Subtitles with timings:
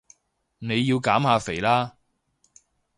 [0.57, 1.95] 你要減下肥啦